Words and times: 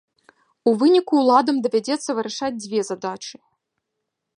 У 0.71 0.73
выніку 0.83 1.13
ўладам 1.21 1.55
давядзецца 1.67 2.09
вырашаць 2.21 2.53
дзве 2.63 2.79
задачы. 2.93 3.37